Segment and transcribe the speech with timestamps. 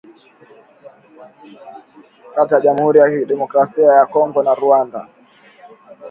[2.35, 5.07] kati ya Jamuhuri ya Kidemokrasia ya Kongo na Rwanda